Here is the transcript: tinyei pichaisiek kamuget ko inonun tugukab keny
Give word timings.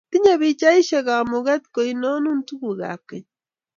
tinyei 0.11 0.39
pichaisiek 0.41 1.05
kamuget 1.07 1.63
ko 1.73 1.79
inonun 1.91 2.39
tugukab 2.47 2.99
keny 3.09 3.25